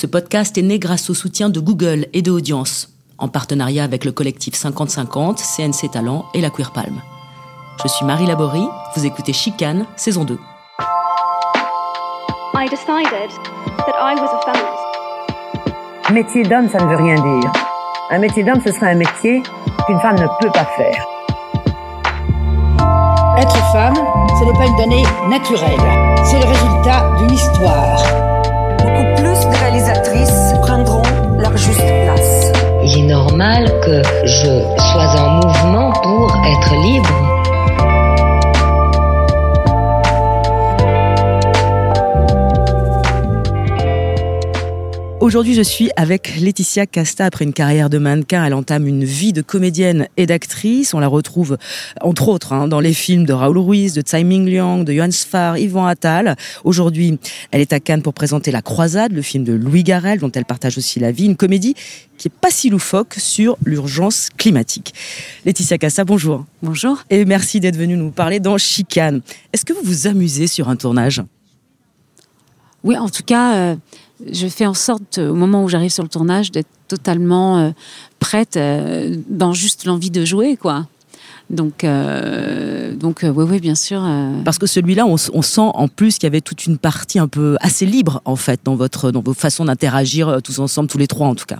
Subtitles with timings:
[0.00, 4.06] Ce podcast est né grâce au soutien de Google et de Audience, en partenariat avec
[4.06, 7.02] le collectif 50-50, CNC Talent et la Queer Palm.
[7.82, 8.66] Je suis Marie Laborie,
[8.96, 10.38] vous écoutez Chicane, saison 2.
[12.54, 13.30] I decided
[13.76, 16.10] that I was a feminist.
[16.10, 17.52] Métier d'homme, ça ne veut rien dire.
[18.10, 19.42] Un métier d'homme, ce serait un métier
[19.86, 21.06] qu'une femme ne peut pas faire.
[23.36, 23.96] Être femme,
[24.38, 25.78] ce n'est pas une donnée naturelle.
[26.24, 28.29] C'est le résultat d'une histoire.
[28.82, 31.02] Beaucoup plus de réalisatrices prendront
[31.38, 32.52] leur juste place.
[32.84, 34.62] Il est normal que je
[34.92, 37.29] sois en mouvement pour être libre.
[45.20, 47.26] Aujourd'hui, je suis avec Laetitia Casta.
[47.26, 50.94] Après une carrière de mannequin, elle entame une vie de comédienne et d'actrice.
[50.94, 51.58] On la retrouve,
[52.00, 55.10] entre autres, hein, dans les films de Raoul Ruiz, de Tsai Ming Liang, de Johan
[55.10, 56.36] Sfar, Yvan Attal.
[56.64, 57.18] Aujourd'hui,
[57.50, 60.46] elle est à Cannes pour présenter La Croisade, le film de Louis Garrel, dont elle
[60.46, 61.26] partage aussi la vie.
[61.26, 61.74] Une comédie
[62.16, 64.94] qui est pas si loufoque sur l'urgence climatique.
[65.44, 66.46] Laetitia Casta, bonjour.
[66.62, 67.04] Bonjour.
[67.10, 69.20] Et merci d'être venue nous parler dans Chicane.
[69.52, 71.20] Est-ce que vous vous amusez sur un tournage?
[72.84, 73.76] Oui, en tout cas, euh,
[74.32, 77.70] je fais en sorte, au moment où j'arrive sur le tournage, d'être totalement euh,
[78.18, 80.86] prête euh, dans juste l'envie de jouer, quoi.
[81.50, 84.00] Donc, euh, donc oui, oui, bien sûr.
[84.04, 87.18] euh, Parce que celui-là, on, on sent en plus qu'il y avait toute une partie
[87.18, 90.88] un peu assez libre, en fait, dans, votre, dans vos façons d'interagir euh, tous ensemble,
[90.88, 91.58] tous les trois en tout cas.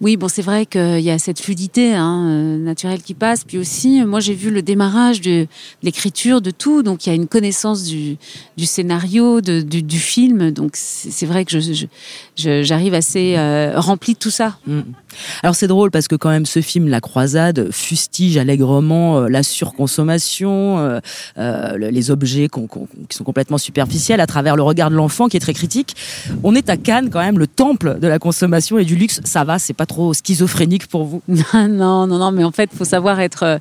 [0.00, 3.44] Oui, bon, c'est vrai qu'il y a cette fluidité hein, euh, naturelle qui passe.
[3.44, 5.46] Puis aussi, moi, j'ai vu le démarrage de,
[5.82, 6.82] l'écriture, de tout.
[6.82, 8.16] Donc, il y a une connaissance du,
[8.58, 10.50] scénario, du, film.
[10.50, 11.58] Donc, c'est vrai que
[12.36, 14.56] j'arrive assez euh, remplie de tout ça.
[14.66, 14.80] Mm.
[15.42, 19.42] Alors c'est drôle parce que quand même ce film La Croisade fustige allègrement euh, la
[19.42, 21.00] surconsommation, euh,
[21.76, 25.40] le- les objets qui sont complètement superficiels à travers le regard de l'enfant qui est
[25.40, 25.94] très critique.
[26.42, 29.20] On est à Cannes quand même, le temple de la consommation et du luxe.
[29.24, 32.84] Ça va, c'est pas trop schizophrénique pour vous non, non, non, mais en fait, faut
[32.84, 33.58] savoir être, euh,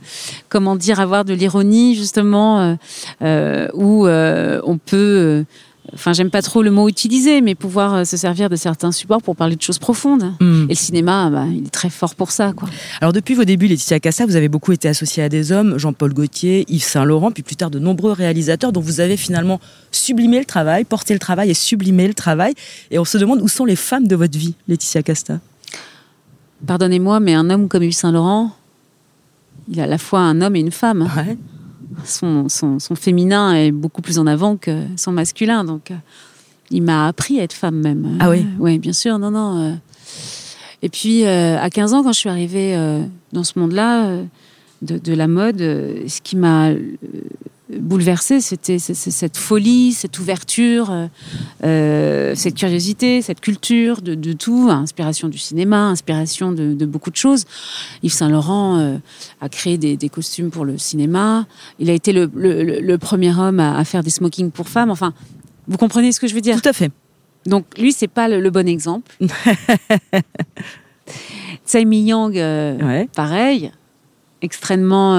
[0.49, 2.75] comment dire, avoir de l'ironie justement, euh,
[3.22, 5.45] euh, où euh, on peut.
[5.94, 9.35] Enfin, j'aime pas trop le mot utilisé, mais pouvoir se servir de certains supports pour
[9.35, 10.31] parler de choses profondes.
[10.39, 10.66] Mm.
[10.66, 12.69] Et le cinéma, bah, il est très fort pour ça, quoi.
[13.01, 16.13] Alors depuis vos débuts, Laetitia Cassa, vous avez beaucoup été associée à des hommes, Jean-Paul
[16.13, 19.59] Gaultier, Yves Saint-Laurent, puis plus tard de nombreux réalisateurs dont vous avez finalement
[19.91, 22.53] sublimé le travail, porté le travail et sublimé le travail.
[22.89, 25.39] Et on se demande où sont les femmes de votre vie, Laetitia Casta?
[26.67, 28.51] Pardonnez-moi, mais un homme comme Yves Saint-Laurent,
[29.69, 31.07] il est à la fois un homme et une femme.
[31.16, 31.38] Ouais.
[32.05, 35.95] Son, son, son féminin est beaucoup plus en avant que son masculin, donc euh,
[36.71, 38.17] il m'a appris à être femme même.
[38.19, 39.57] Ah oui Oui, bien sûr, non, non.
[39.61, 39.73] euh.
[40.83, 44.23] Et puis, euh, à 15 ans, quand je suis arrivée euh, dans ce monde-là euh,
[44.81, 46.79] de, de la mode, euh, ce qui m'a euh,
[47.79, 51.07] bouleversée, c'était cette folie, cette ouverture, euh,
[51.63, 57.11] euh, cette curiosité, cette culture de, de tout, inspiration du cinéma, inspiration de, de beaucoup
[57.11, 57.45] de choses.
[58.03, 58.97] Yves Saint-Laurent euh,
[59.39, 61.45] a créé des, des costumes pour le cinéma.
[61.79, 64.67] Il a été le, le- le- le premier homme à, à faire des smokings pour
[64.67, 64.89] femmes.
[64.91, 65.13] Enfin,
[65.67, 66.61] vous comprenez ce que je veux dire?
[66.61, 66.91] Tout à fait.
[67.45, 69.11] donc lui, c'est pas le, le bon exemple.
[71.65, 73.07] Tsai euh, Ouais.
[73.15, 73.71] pareil,
[74.41, 75.15] extrêmement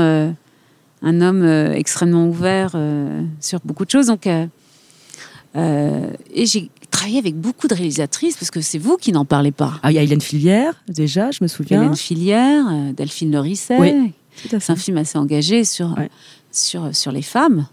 [1.02, 4.06] un homme euh, extrêmement ouvert euh, sur beaucoup de choses.
[4.06, 9.24] Donc, euh, et j'ai travaillé avec beaucoup de réalisatrices parce que c'est vous qui n'en
[9.24, 9.74] parlez pas.
[9.82, 11.82] Ah, il y a Hélène Filière, déjà, je me souviens.
[11.82, 12.64] Hélène Filière,
[12.96, 13.78] Delphine Lerisset.
[13.78, 14.12] Oui.
[14.46, 16.08] C'est un film assez engagé sur, Ouais.
[16.50, 17.66] sur, sur les femmes.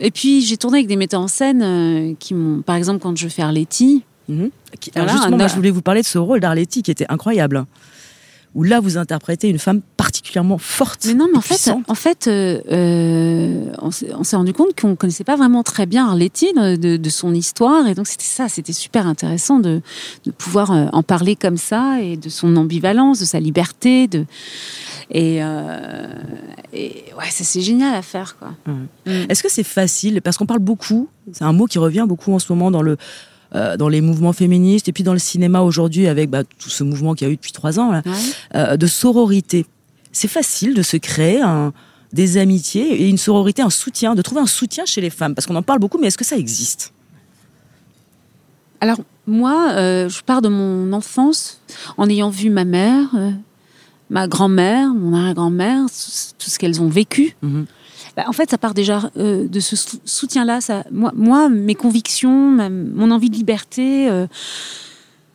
[0.00, 3.28] Et puis, j'ai tourné avec des metteurs en scène qui m'ont, par exemple, quand je
[3.28, 4.50] fais Arletty, Mhm.
[4.78, 5.50] Qui- Alors Voilà, justement, un moi, homme.
[5.50, 7.64] je voulais vous parler de ce rôle d'Arletty qui était incroyable.
[8.56, 11.04] Où là, vous interprétez une femme particulièrement forte.
[11.06, 13.90] Mais non, mais en fait, en fait, euh, euh, on
[14.24, 17.94] s'est rendu compte qu'on connaissait pas vraiment très bien Arletty de, de- son histoire, et
[17.94, 19.82] donc c'était ça, c'était super intéressant de,
[20.24, 24.24] de pouvoir euh, en parler comme ça et de son ambivalence, de sa liberté, de
[25.12, 26.06] et, euh,
[26.72, 28.54] et ouais, ça c'est génial à faire quoi.
[28.66, 29.26] Mm.
[29.28, 30.22] Est-ce que c'est facile?
[30.22, 32.96] Parce qu'on parle beaucoup, c'est un mot qui revient beaucoup en ce moment dans le.
[33.54, 36.84] Euh, dans les mouvements féministes et puis dans le cinéma aujourd'hui avec bah, tout ce
[36.84, 38.12] mouvement qu'il y a eu depuis trois ans là, Ouais.
[38.56, 39.66] euh, de sororité.
[40.12, 41.72] C'est facile de se créer un,
[42.12, 45.46] des amitiés et une sororité, un soutien, de trouver un soutien chez les femmes parce
[45.46, 46.92] qu'on en parle beaucoup, mais est-ce que ça existe?
[48.80, 51.60] Alors moi, euh, je pars de mon enfance
[51.98, 53.08] en ayant vu ma mère,
[54.08, 57.36] ma grand-mère, mon arrière-grand-mère, tout tout ce qu'elles ont vécu.
[57.42, 57.66] Mhm.
[58.16, 60.60] Bah, en fait, ça part déjà euh, de ce sou- soutien-là.
[60.60, 64.26] Ça, moi, moi, mes convictions, ma- mon envie de liberté, euh,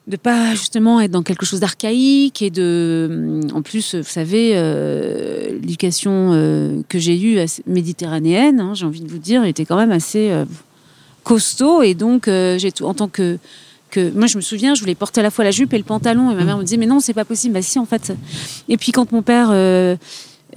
[0.07, 5.49] de pas justement être dans quelque chose d'archaïque et de, en plus, vous savez, euh,
[5.61, 9.91] l'éducation euh, que j'ai eue méditerranéenne, hein, j'ai envie de vous dire, était quand même
[9.91, 10.31] assez
[11.23, 13.37] costaud et donc j'ai tout- en tant que
[13.91, 15.83] que moi je me souviens, je voulais porter à la fois la jupe et le
[15.83, 17.53] pantalon et ma mère me disait mais non c'est pas possible.
[17.53, 18.13] Bah si en fait.
[18.67, 19.95] Et puis quand mon père euh,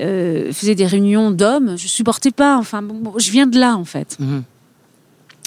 [0.00, 2.56] euh, faisait des réunions d'hommes, je supportais pas.
[2.58, 4.16] Enfin bon, bon, je viens de là en fait.
[4.20, 4.42] Mhm.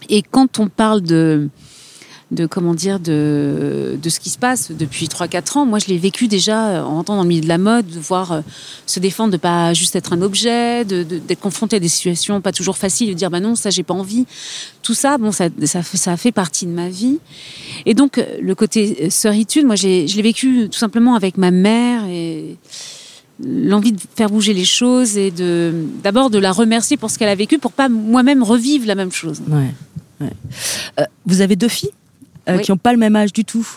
[0.10, 1.50] Et quand on parle de
[2.32, 5.66] de comment dire de, de ce qui se passe depuis 3-4 ans.
[5.66, 8.00] Moi, je l'ai vécu déjà euh, en rentrant dans le milieu de la mode, de
[8.00, 8.42] voir euh,
[8.86, 12.40] se défendre, de pas juste être un objet, de- de- d'être confronté à des situations
[12.40, 14.28] pas toujours faciles, de dire bah non, ça j'ai pas envie.
[14.82, 17.20] Tout ça, bon, ça, ça, ça fait partie de ma vie.
[17.86, 21.52] Et donc, euh, le côté sœuritude, moi, j'ai- je l'ai vécu tout simplement avec ma
[21.52, 22.56] mère et
[23.44, 25.74] l'envie de faire bouger les choses et de
[26.04, 29.12] d'abord de la remercier pour ce qu'elle a vécu pour pas moi-même revivre la même
[29.12, 29.42] chose.
[29.50, 29.72] Ouais,
[30.22, 30.30] ouais.
[31.00, 31.90] Euh, vous avez deux filles
[32.50, 32.64] euh, Oui.
[32.64, 33.68] qui n'ont pas le même âge du tout.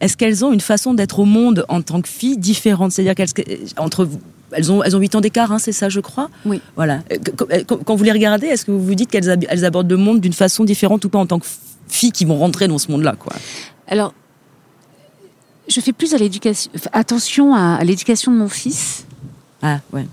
[0.00, 2.92] Est-ce qu'elles ont une façon d'être au monde en tant que filles différente?
[2.92, 3.28] C'est-à-dire qu'elles
[3.76, 4.20] entre vous-
[4.52, 6.30] elles ont elles ont 8 ans d'écart, hein, c'est ça, je crois?
[6.46, 6.60] Oui.
[6.76, 7.02] Voilà.
[7.12, 9.64] Euh, qu- qu- Quand, vous les regardez, est-ce que vous vous dites qu'elles ab- elles
[9.66, 11.46] abordent le monde d'une façon différente ou pas en tant que
[11.88, 13.34] filles qui vont rentrer dans ce monde-là, quoi?
[13.86, 14.14] Alors,
[15.68, 19.04] je fais plus à l'éducation, enfin, attention à, à l'éducation de mon fils,
[19.62, 20.06] Ah ouais.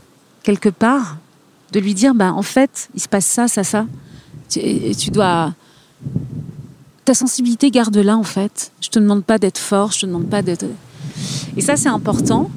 [0.44, 1.18] quelque part,
[1.72, 3.86] de lui dire, bah, en fait, il se passe ça, ça, ça.
[4.56, 5.54] Et tu dois.
[7.06, 8.72] Ta sensibilité, garde-la, en fait.
[8.82, 10.66] Je te demande pas d'être fort, je te demande pas d'être.
[11.56, 12.50] Et ça, c'est important,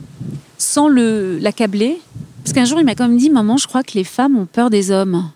[0.59, 2.01] sans le l'accabler.
[2.43, 4.47] Parce qu'un jour, il m'a quand même dit, maman, je crois que les femmes ont
[4.47, 5.31] peur des hommes.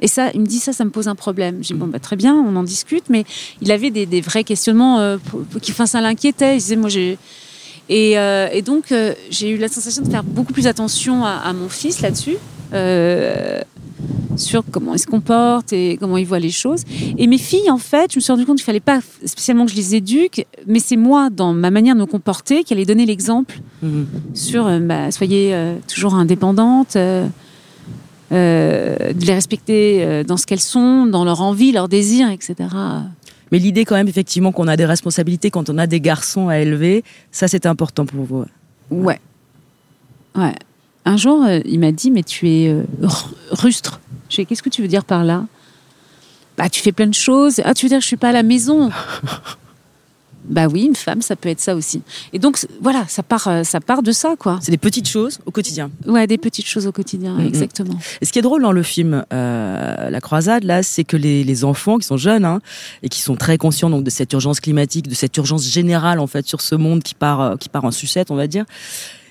[0.00, 1.58] Et ça, il me dit ça, ça me pose un problème.
[1.62, 3.24] J'ai dit, bon, bah, très bien, on en discute, mais
[3.60, 5.18] il avait des, vrais questionnements euh,
[5.60, 6.54] qui, enfin, ça l'inquiétait.
[6.56, 7.18] Il disait, moi, j'ai.
[7.88, 11.30] Et, euh, et donc, euh, j'ai eu la sensation de faire beaucoup plus attention à,
[11.30, 12.36] à mon fils là-dessus,
[12.74, 13.60] euh,
[14.36, 16.82] sur comment il se comporte et comment il voit les choses.
[17.16, 19.72] Et mes filles, en fait, je me suis rendu compte qu'il fallait pas spécialement que
[19.72, 23.06] je les éduque, mais c'est moi, dans ma manière de me comporter, qui allait donner
[23.06, 24.06] l'exemple Mhm.
[24.34, 25.56] sur bah, soyez
[25.92, 27.26] toujours indépendantes, euh,
[28.30, 32.54] de les respecter dans ce qu'elles sont, dans leur envie, leurs désirs, etc.
[33.52, 36.58] Mais l'idée quand même effectivement qu'on a des responsabilités quand on a des garçons à
[36.58, 38.44] élever, ça c'est important pour vous.
[38.90, 39.20] Ouais.
[40.34, 40.54] Ouais.
[41.04, 42.84] Un jour, euh, il m'a dit, mais tu es euh,
[43.50, 44.00] rustre.
[44.28, 45.46] Je qu'est-ce que tu veux dire par là?
[46.58, 47.60] Bah, tu fais plein de choses.
[47.64, 48.90] Ah, tu veux dire que je suis pas à la maison?
[50.48, 52.02] Bah oui, une femme, ça peut être ça aussi.
[52.32, 54.58] Et donc, voilà, ça part, euh, ça part de ça, quoi.
[54.62, 55.90] C'est des petites choses au quotidien.
[56.06, 57.98] Ouais, des petites choses au quotidien, exactement.
[58.20, 61.44] Et ce qui est drôle dans le film euh, La Croisade, là, c'est que les,
[61.44, 62.60] les enfants qui sont jeunes hein,
[63.02, 66.26] et qui sont très conscients donc de cette urgence climatique, de cette urgence générale en
[66.26, 68.64] fait sur ce monde qui part euh, qui part en sucette, on va dire,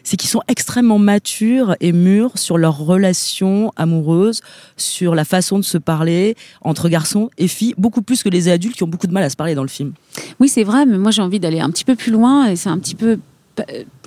[0.07, 4.39] c'est qu'ils sont extrêmement matures et mûrs sur leurs relations amoureuses,
[4.77, 8.77] sur la façon de se parler entre garçons et filles, beaucoup plus que les adultes
[8.77, 9.91] qui ont beaucoup de mal à se parler dans le film.
[10.39, 12.69] Oui, c'est vrai, mais moi j'ai envie d'aller un petit peu plus loin et c'est
[12.69, 13.19] un petit peu.
[13.59, 13.63] euh,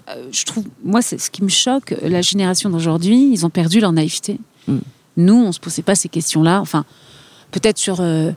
[0.08, 1.94] euh, Je trouve, moi, c'est ce qui me choque.
[2.02, 4.38] La génération d'aujourd'hui, ils ont perdu leur naïveté.
[4.68, 4.78] Mm.
[5.18, 6.62] Nous, on se posait pas ces questions-là.
[6.62, 6.86] Enfin,
[7.50, 8.32] peut-être sur euh,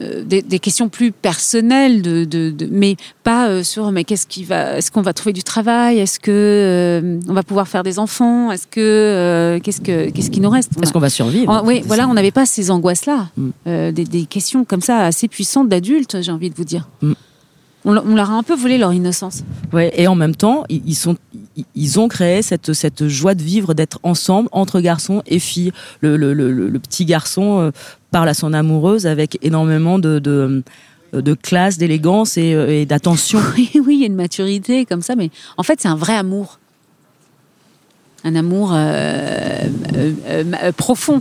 [0.00, 4.44] des, des questions plus personnelles, de, de- de- mais pas euh, sur mais qu'est-ce qui
[4.44, 7.98] va, est-ce qu'on va trouver du travail, est-ce que euh, on va pouvoir faire des
[7.98, 10.72] enfants, est-ce que euh, qu'est-ce que qu'est-ce qui nous reste?
[10.82, 11.62] Est-ce qu'on va survivre?
[11.64, 13.28] oui, voilà, on n'avait pas ces angoisses-là.
[13.36, 13.48] Mm.
[13.66, 16.88] Euh, des, des questions comme ça assez puissantes d'adultes, j'ai envie de vous dire.
[17.02, 17.12] Mm.
[17.84, 19.42] On, leur- on leur a un peu volé leur innocence.
[19.72, 21.16] Ouais, et en même temps, ils sont,
[21.74, 25.72] ils- ont créé cette, cette joie de vivre, d'être ensemble entre garçons et filles.
[26.00, 27.70] Le, le, le, petit garçon euh,
[28.10, 30.62] parle à son amoureuse avec énormément de, de,
[31.12, 33.38] de classe, d'élégance et, euh, et d'attention.
[33.56, 36.14] Oui, oui, il y a une maturité comme ça, mais en fait, c'est un vrai
[36.14, 36.58] amour.
[38.24, 41.20] Un amour euh, euh, euh, euh, profond.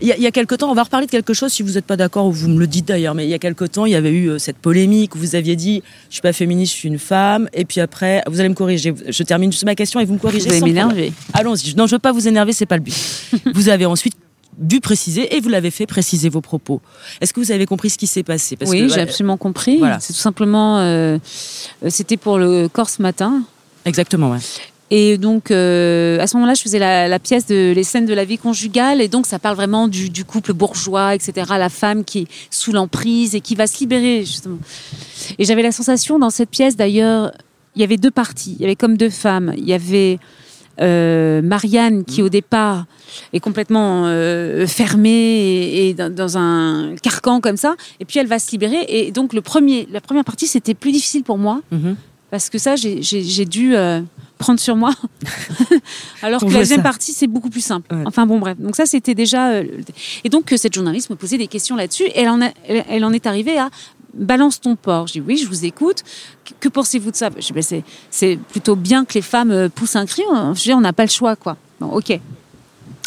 [0.00, 1.62] Il y, a, il y a quelque temps, on va reparler de quelque chose si
[1.62, 3.64] vous n'êtes pas d'accord ou vous me le dites d'ailleurs, mais il y a quelque
[3.64, 6.32] temps, il y avait eu euh, cette polémique où vous aviez dit je suis pas
[6.32, 8.94] féministe, je suis une femme, et puis après, vous allez me corriger.
[9.08, 10.48] Je termine juste ma question et vous me corrigez.
[10.48, 11.12] Vous allez m'énerver.
[11.32, 11.74] Allons-y.
[11.76, 12.94] Non, je veux pas vous énerver, c'est pas le but.
[13.54, 14.14] vous avez ensuite
[14.58, 16.80] dû préciser et vous l'avez fait préciser vos propos.
[17.20, 18.56] Est-ce que vous avez compris ce qui s'est passé?
[18.56, 19.78] Parce oui, que, j'ai voilà, absolument compris.
[19.78, 20.00] Voilà.
[20.00, 20.78] C'est tout simplement.
[20.78, 21.18] euh,
[21.88, 23.42] C'était pour le corps ce matin.
[23.84, 24.38] Exactement, ouais.
[24.90, 28.24] Et donc, euh, à ce moment-là, je faisais la, pièce de les scènes de la
[28.24, 31.46] vie conjugale, et donc ça parle vraiment du, couple bourgeois, etc.
[31.58, 34.58] La femme qui est sous l'emprise et qui va se libérer justement.
[35.38, 37.32] Et j'avais la sensation dans cette pièce, d'ailleurs,
[37.74, 38.56] il y avait deux parties.
[38.58, 39.52] Il y avait comme deux femmes.
[39.56, 40.18] Il y avait
[40.80, 42.84] euh, Marianne qui au départ
[43.32, 48.50] est complètement euh, fermée et, dans, un carcan comme ça, et puis elle va se
[48.52, 48.84] libérer.
[48.88, 51.96] Et donc le premier, la première partie, c'était plus difficile pour moi Mhm.
[52.30, 54.00] Parce que ça, j'ai- dû euh,
[54.38, 54.92] prendre sur moi.
[56.22, 56.82] Alors que la deuxième ça.
[56.82, 57.94] partie, c'est beaucoup plus simple.
[57.94, 58.02] Ouais.
[58.06, 58.58] Enfin bon, bref.
[58.58, 59.50] Donc ça, c'était déjà.
[59.50, 59.64] euh,
[60.24, 62.04] et donc, euh, cette journaliste me posait des questions là-dessus.
[62.04, 63.70] Et elle en, a- elle, elle en est arrivée à
[64.14, 65.06] balance ton porc.
[65.08, 66.02] Je dis oui, je vous écoute.
[66.60, 67.30] Que, pensez-vous de ça?
[67.38, 70.22] Je dis ben, c'est plutôt bien que les femmes poussent un cri.
[70.30, 71.56] On- Je dis, on n'a pas le choix, quoi.
[71.80, 72.18] Bon, ok.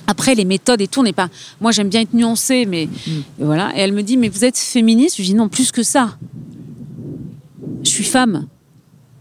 [0.07, 1.29] Après, les méthodes et tout, on n'est pas.
[1.61, 3.11] Moi, j'aime bien être nuancée, mais Mm.
[3.39, 3.71] voilà.
[3.75, 5.17] Et elle me dit, mais vous êtes féministe?
[5.17, 6.17] Je dis non, plus que ça.
[7.83, 8.47] Je suis femme.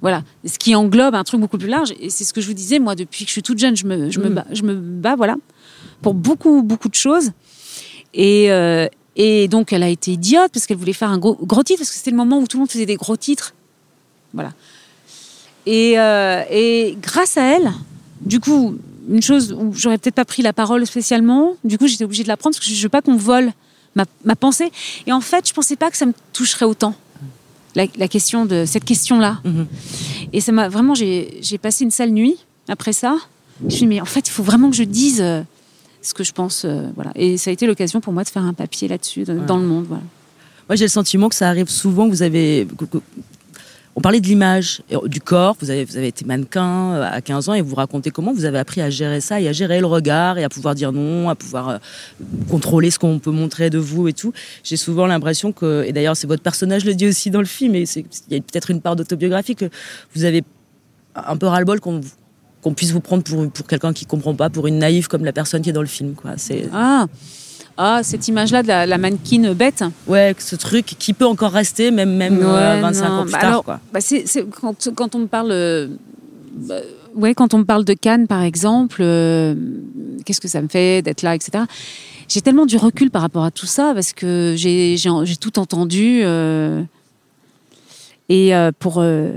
[0.00, 0.23] Voilà.
[0.47, 1.93] Ce qui englobe un truc beaucoup plus large.
[2.00, 3.87] Et c'est ce que je vous disais, moi, depuis que je suis toute jeune, je
[3.87, 4.35] me, je me, Mm.
[4.35, 5.37] bats, je me bats, voilà,
[6.02, 7.33] pour beaucoup, beaucoup de choses.
[8.14, 8.87] Et, euh,
[9.17, 11.90] et donc, elle a été idiote parce qu'elle voulait faire un gros, gros titre, parce
[11.90, 13.55] que c'était le moment où tout le monde faisait des gros titres.
[14.33, 14.52] Voilà.
[15.67, 17.71] Et, euh, et grâce à elle,
[18.21, 18.76] du coup,
[19.11, 22.28] une chose où j'aurais peut-être pas pris la parole spécialement, du coup, j'étais obligée de
[22.28, 23.52] la prendre parce que je veux pas qu'on vole
[23.95, 24.71] ma, ma pensée.
[25.07, 26.95] Et en fait, je pensais pas que ça me toucherait autant.
[27.76, 29.40] La, la question de cette question-là.
[29.44, 29.66] Mhm.
[30.32, 32.37] Et ça m'a vraiment, j'ai j'ai passé une sale nuit
[32.68, 33.16] après ça.
[33.60, 35.42] Je me suis dit, mais en fait, il faut vraiment que je dise euh,
[36.02, 36.64] ce que je pense.
[36.64, 37.12] euh, voilà.
[37.14, 39.64] Et ça a été l'occasion pour moi de faire un papier là-dessus, de- dans le
[39.66, 39.87] monde.
[39.88, 40.02] Voilà.
[40.68, 42.06] Moi, j'ai le sentiment que ça arrive souvent.
[42.06, 42.66] que Vous avez.
[43.99, 45.57] On parlait de l'image, et du corps.
[45.61, 48.81] Vous avez, été mannequin euh, à 15 ans et vous racontez comment vous avez appris
[48.81, 51.69] à gérer ça et à gérer le regard et à pouvoir dire non, à pouvoir
[51.69, 51.78] euh,
[52.49, 54.33] contrôler ce qu'on peut montrer de vous et tout.
[54.62, 57.75] J'ai souvent l'impression que, et d'ailleurs, c'est votre personnage le dit aussi dans le film,
[57.75, 59.69] et il y a peut-être une part d'autobiographie que
[60.14, 60.45] vous avez
[61.17, 65.09] un peu ras-le-bol qu'on puisse vous prendre pour, quelqu'un qui comprend pas, pour une naïve
[65.09, 66.14] comme la personne qui est dans le film.
[66.73, 67.07] Ah,
[67.80, 69.82] ah cette image-là de la, la mannequin bête.
[70.08, 73.14] ouais, ce truc qui peut encore rester même même euh, Ouais, 25 non.
[73.14, 73.49] ans plus Bah tard.
[73.49, 73.80] alors, quoi.
[73.92, 75.87] bah c'est, c'est- quand, quand on me parle, euh,
[76.56, 76.80] bah,
[77.14, 79.54] ouais, quand on me parle de Cannes, par exemple, euh,
[80.25, 81.64] qu'est-ce que ça me fait d'être là, etc.
[82.28, 85.58] J'ai tellement du recul par rapport à tout ça parce que j'ai, j'ai, j'ai tout
[85.58, 86.20] entendu.
[86.25, 86.82] euh,
[88.28, 89.30] et euh, pour euh,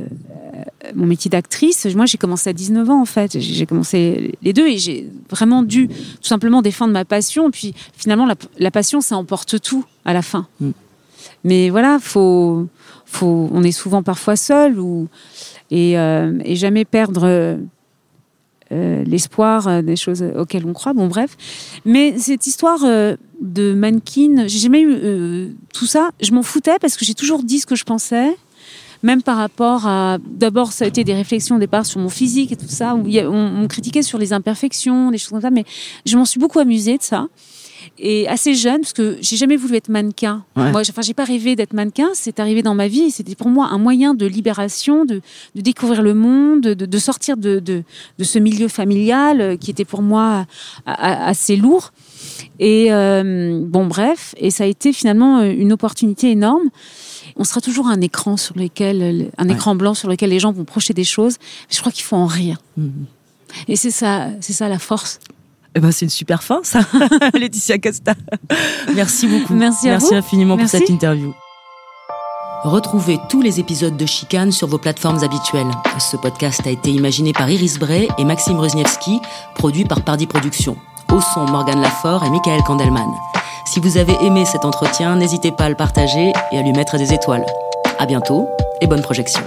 [0.95, 3.39] mon métier d'actrice, moi j'ai commencé à 19 ans en fait.
[3.39, 7.49] J'ai commencé les deux et j'ai vraiment dû tout simplement défendre ma passion.
[7.49, 10.47] Et puis finalement, la, la passion, ça emporte tout à la fin.
[10.59, 10.71] Mm.
[11.43, 12.67] Mais voilà, faut,
[13.05, 15.07] faut, on est souvent parfois seul ou,
[15.69, 17.57] et, euh, et jamais perdre euh,
[18.71, 20.93] euh, l'espoir euh, des choses auxquelles on croit.
[20.93, 21.35] Bon, bref.
[21.85, 26.11] Mais cette histoire euh, de mannequin, j'ai jamais eu euh, tout ça.
[26.21, 28.35] Je m'en foutais parce que j'ai toujours dit ce que je pensais.
[29.03, 30.17] Même par rapport à.
[30.23, 32.95] D'abord, ça a été des réflexions au départ sur mon physique et tout ça.
[32.95, 35.49] Où a- on, on critiquait sur les imperfections, des choses comme ça.
[35.51, 35.65] Mais
[36.05, 37.27] je m'en suis beaucoup amusée de ça.
[37.97, 40.43] Et assez jeune, parce que j'ai jamais voulu être mannequin.
[40.55, 40.71] Ouais.
[40.71, 42.09] Moi, enfin, j'ai pas rêvé d'être mannequin.
[42.13, 43.09] C'est arrivé dans ma vie.
[43.09, 45.21] C'était pour moi un moyen de libération, de,
[45.55, 47.83] de découvrir le monde, de, de sortir de, de,
[48.23, 50.45] ce milieu familial euh, qui était pour moi
[50.85, 51.91] assez lourd.
[52.59, 54.35] Et euh, bon, bref.
[54.37, 56.69] Et ça a été finalement euh, une opportunité énorme.
[57.41, 59.53] On sera toujours un écran sur lequel, un Ouais.
[59.55, 61.37] écran blanc sur lequel les gens vont projeter des choses.
[61.71, 62.57] Je crois qu'il faut en rire.
[62.77, 63.05] Mhm.
[63.67, 65.19] Et c'est ça, c'est ça la force.
[65.73, 66.81] Eh ben, c'est une super fin, ça,
[67.33, 68.13] Laetitia Costa.
[68.93, 69.53] Merci beaucoup.
[69.55, 70.13] Merci à Merci vous.
[70.15, 70.77] infiniment Merci.
[70.77, 71.33] pour cette interview.
[72.63, 75.71] Retrouvez tous les épisodes de Chicane sur vos plateformes habituelles.
[75.99, 79.19] Ce podcast a été imaginé par Iris Bray et Maxime Rosniewski,
[79.55, 80.77] produit par Pardi Productions.
[81.11, 83.09] Au son, Morgane Lafort et Michael Kandelman.
[83.65, 86.97] Si vous avez aimé cet entretien, n'hésitez pas à le partager et à lui mettre
[86.97, 87.45] des étoiles.
[87.99, 88.47] À bientôt
[88.81, 89.41] et bonne projection.